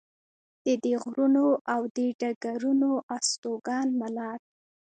[0.65, 4.41] د دې غرونو او دې ډګرونو هستوګن ملت.